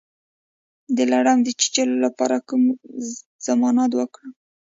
د 0.95 0.97
لړم 1.13 1.37
د 1.43 1.47
چیچلو 1.59 1.95
لپاره 2.05 2.37
کوم 2.47 2.63
ضماد 3.45 3.91
وکاروم؟ 3.95 4.33